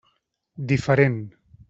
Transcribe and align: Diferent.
Diferent. 0.71 1.21